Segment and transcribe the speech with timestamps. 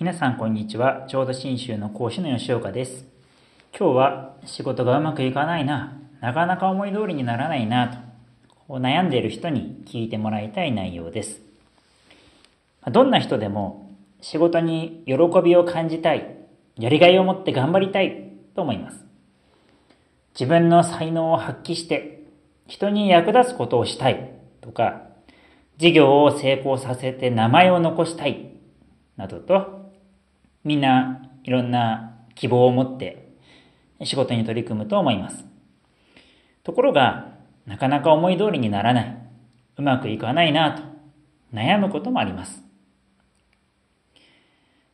[0.00, 1.06] 皆さんこんにちは。
[1.08, 3.04] 浄土真宗の講師の吉岡です。
[3.76, 7.88] 今日は仕事がうまくいかないな、なかなか思い通りにならないな
[8.68, 11.40] と、悩んでいる人に聞いてもらいたい内容です。
[12.86, 13.90] どんな人でも
[14.20, 16.36] 仕事に喜びを感じたい、
[16.76, 19.04] やりがいを持って頑張りたいと思います。
[20.38, 22.22] 自分の才能を発揮して
[22.68, 24.30] 人に役立つことをしたい
[24.60, 25.08] とか、
[25.76, 28.52] 事業を成功させて名前を残したい
[29.16, 29.77] などと、
[30.64, 33.28] みんないろんな希望を持って
[34.04, 35.44] 仕事に取り組むと思います。
[36.62, 37.32] ところが、
[37.66, 39.18] なかなか思い通りにならない、
[39.76, 40.82] うまくいかないなと
[41.52, 42.62] 悩むこともあります。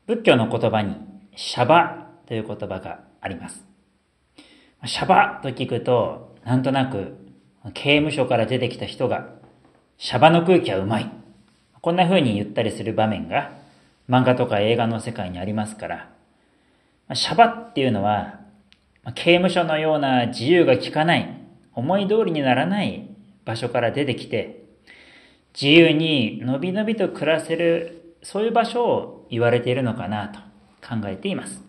[0.06, 0.96] 仏教の言葉に、
[1.36, 3.64] シャバという言葉があります。
[4.86, 7.16] シャバと聞くと、なんとなく
[7.72, 9.28] 刑務所から出てきた人が、
[9.98, 11.10] シャバの空気はうまい。
[11.80, 13.63] こんな風に言ったりする場面が
[14.08, 16.10] 漫画とか映画の世界にありますから、
[17.14, 18.40] シャバっていうのは、
[19.14, 21.40] 刑務所のような自由が利かない、
[21.74, 23.08] 思い通りにならない
[23.44, 24.64] 場所から出てきて、
[25.54, 30.40] 自由にのびのびと暮らせる、そういう場所を言われているのかなと
[30.86, 31.62] 考えています。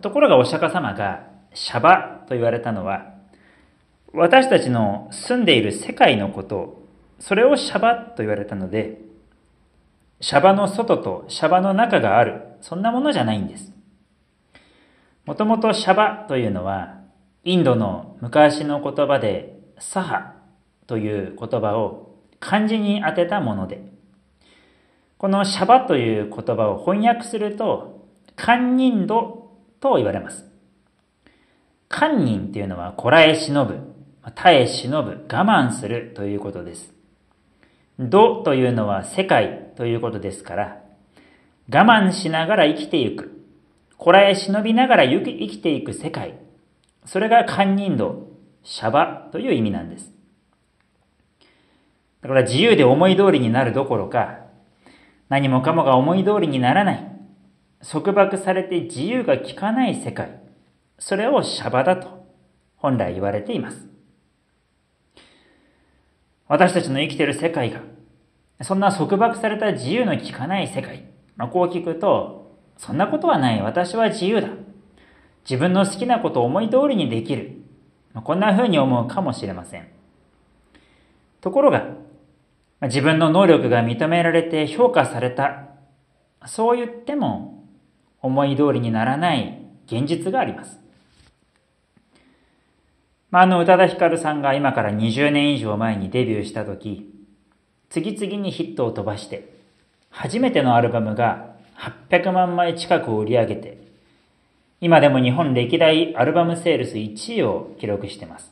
[0.00, 3.14] ところがお釈迦様がシャバと言われたのは、
[4.12, 6.82] 私たちの住んでいる世界のこと、
[7.18, 8.98] それをシャバと言われたので、
[10.20, 13.72] シャバの外とシャバの中がある、そんなものじゃないんです。
[15.24, 17.00] もともとシャバというのは、
[17.44, 20.34] インドの昔の言葉でサハ
[20.86, 23.82] という言葉を漢字に当てたもので、
[25.16, 30.44] このシャバという言葉を翻訳すると、堪忍度と言われます。
[31.88, 33.78] 堪忍っていうのはこらえ忍ぶ、
[34.34, 36.99] 耐え忍ぶ、我慢するということです。
[38.08, 40.82] 度というのは世界ということですから、
[41.72, 43.44] 我慢しながら生きていく、
[43.98, 46.38] こらえ忍びながら生きていく世界、
[47.04, 48.30] それが堪忍度、
[48.62, 50.10] シャバという意味なんです。
[52.22, 54.38] だから自由で思い通りになるどころか、
[55.28, 57.06] 何もかもが思い通りにならない、
[57.86, 60.40] 束縛されて自由が利かない世界、
[60.98, 62.26] それをシャバだと
[62.76, 63.86] 本来言われています。
[66.48, 67.80] 私たちの生きている世界が、
[68.62, 71.04] そんな束縛された自由の利かない世界。
[71.36, 73.62] まあ、こう聞くと、そんなことはない。
[73.62, 74.48] 私は自由だ。
[75.48, 77.62] 自分の好きなことを思い通りにできる。
[78.12, 79.88] まあ、こんな風に思うかもしれません。
[81.40, 81.86] ところが、
[82.82, 85.68] 自分の能力が認められて評価された。
[86.46, 87.64] そう言っても
[88.22, 90.78] 思い通りにならない現実があります。
[93.30, 97.19] まあ、あの、宇多田ヒカルさんが今から20年以上前にデビューした時、
[97.90, 99.52] 次々にヒットを飛ばして、
[100.10, 101.56] 初めてのアルバムが
[102.08, 103.78] 800万枚近くを売り上げて、
[104.80, 108.50] 今でも日本歴代アルバムセールス1位を記録しています。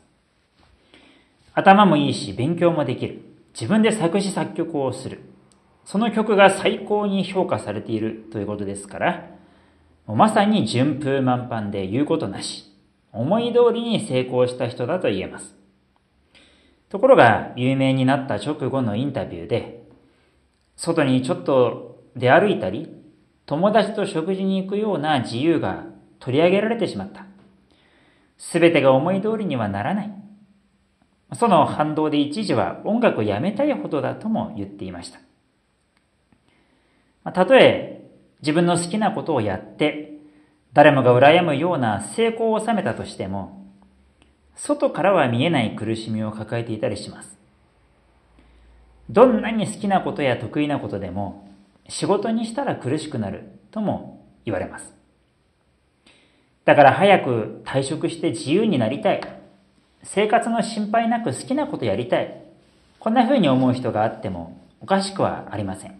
[1.55, 3.21] 頭もいいし、勉強もできる。
[3.55, 5.21] 自分で作詞作曲をする。
[5.85, 9.31] その曲が最高に評価されているということですから、
[10.07, 12.65] まさに順風満帆で言うことなし。
[13.13, 15.58] 思い通りに成功した人だと言えます。
[16.89, 19.83] ところが、有名になった直後のインタビューで、
[20.77, 22.89] 外にちょっと出歩いたり、
[23.47, 25.87] 友達と食事に行くような自由が
[26.19, 27.27] 取り上げられてしまった。
[28.37, 30.13] すべてが思い通りにはならない。
[31.35, 35.11] その反動で一時は音楽をやめたいほどだとも言っていまし
[37.25, 37.33] た。
[37.33, 38.09] たとえ
[38.41, 40.19] 自分の好きなことをやって
[40.73, 43.58] 誰もが羨むような成功を収めたとしても、
[44.59, 47.39] 外からは見えない苦しみを抱えていたりします。
[49.09, 51.49] どんなに好きなことや得意なことでも、
[51.89, 54.93] 仕事にしたら苦しくなるとも言われます。
[56.65, 59.21] だから早く退職して自由になりたい。
[60.03, 62.43] 生活の心配なく好きなことやりたい。
[62.99, 65.93] こんな風に思う人があってもおかしくはありません。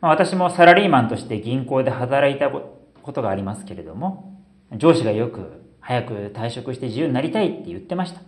[0.00, 4.36] まあ、私もサラリーマンとして銀行で働いたことがありますけれども、
[4.76, 8.20] 上司がよく早く退職して自由になりたいって言ってました。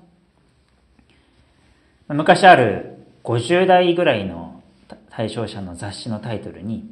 [2.15, 4.63] 昔ある50代ぐらいの
[5.11, 6.89] 対象者の雑誌のタイトルに、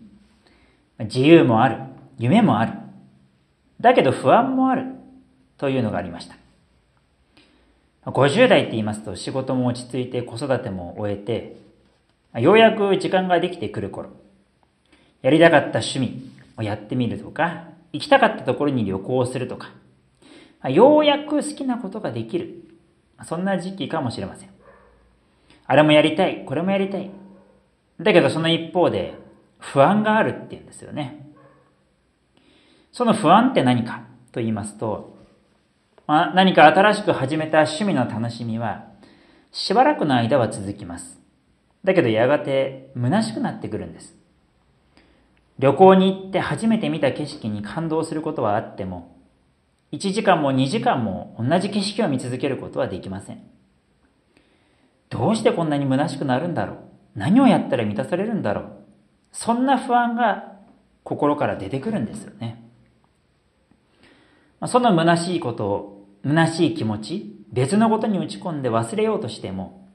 [0.98, 1.78] 自由もある、
[2.18, 2.72] 夢もある、
[3.80, 4.86] だけど不安もある
[5.56, 6.36] というのがありました。
[8.10, 11.58] 50代って言いますと仕事も落ち着いて子育ても終えて、
[12.40, 14.10] ようやく時間ができてくる頃、
[15.22, 19.70] やりたかった趣味をやってみるとか、行きたかったところに旅行するとか、
[20.64, 22.64] ようやく好きなことができる。
[23.24, 24.50] そんな時期かもしれません。
[25.66, 27.10] あれもやりたい、これもやりたい。
[28.00, 29.14] だけどその一方で、
[29.58, 31.32] 不安があるっていうんですよね。
[32.92, 35.16] その不安って何かと言いますと、
[36.06, 38.86] まあ、何か新しく始めた趣味の楽しみは、
[39.50, 41.18] しばらくの間は続きます。
[41.84, 44.14] だけどやがて虚しくなってくるんです。
[45.58, 49.15] 旅行に行って初めて見た景色に感動することはあっても、
[49.92, 53.42] 1時間も2時間も同じ景色を見続けることはできません。
[55.08, 56.76] どうしてこんなに虚しくなるんだろう？
[57.14, 58.66] 何をやったら満たされるんだろう？
[59.32, 60.56] そんな不安が
[61.04, 62.68] 心から出てくるんですよね。
[64.66, 69.86] その虚しいことを、虚しい気持ち、別のことに打ち込んで忘れようとしても、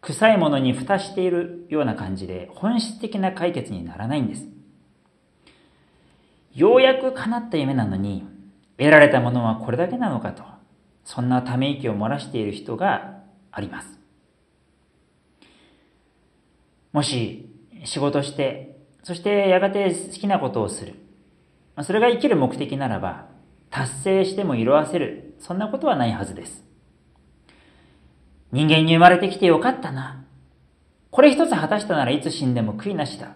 [0.00, 4.48] 臭いものに蓋しているような感じで本質的な解決にならないんです。
[6.54, 8.26] ようやく叶った夢なのに、
[8.78, 10.44] 得られたものはこれだけなのかと、
[11.04, 13.20] そんなため息を漏らしている人が
[13.50, 13.98] あります。
[16.92, 17.50] もし
[17.84, 20.94] 仕事して、そしてやがて好きなことをする。
[21.82, 23.26] それが生きる目的ならば、
[23.70, 25.34] 達成しても色あせる。
[25.38, 26.64] そんなことはないはずです。
[28.52, 30.24] 人間に生まれてきてよかったな。
[31.10, 33.34] これ一つ果たしたならいつ死んでも悔いなしだ。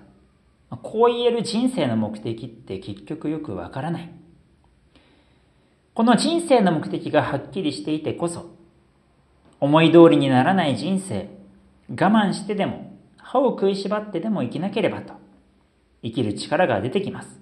[0.82, 4.21] こう言える人生の目的って結局よくわからない。
[5.94, 8.50] この人生の目的がはっきりしていてこそ、
[9.60, 11.28] 思い通りにならない人生、
[11.90, 15.14] 我慢してでも、歯を食いしばってでも生きなければと、
[16.02, 17.40] 生きる力が出てきます。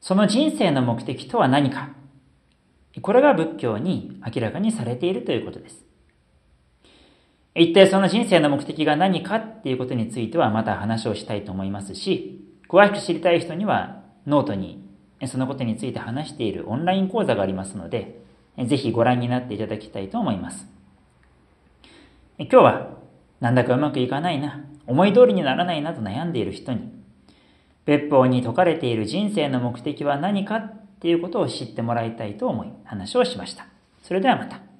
[0.00, 1.90] その人生の目的とは何か
[3.00, 5.86] これが仏教に明らかにされているということです。
[7.54, 14.81] 一体その人生の目的が何かっていうことについてはまた話をしたいと思いますし、詳しく知りたい人にはノートに
[15.26, 18.20] そのことについて話しているオンライン講座がありますので、
[18.58, 20.66] ぜひご覧になっていただきたいと思います。
[22.38, 22.90] 今日は
[23.40, 26.92] なんだかうまくいかないな、思い通りにならないなと悩んでいる人に、
[27.84, 33.66] 別法に説かれている人生の目的は何かっていうことを知ってもらいたいと思い話をしました。
[34.02, 34.71] それではまた。